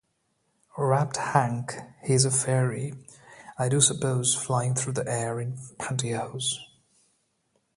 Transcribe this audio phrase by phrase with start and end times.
[0.79, 2.95] Rapped Hank: He's a fairy,
[3.59, 6.57] I do suppose, flying through the air in pantyhose.